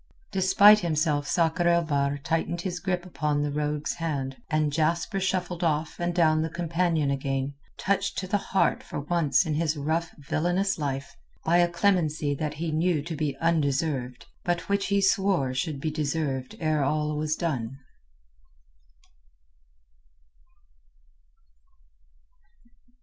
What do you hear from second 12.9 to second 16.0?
to be undeserved, but which he swore should be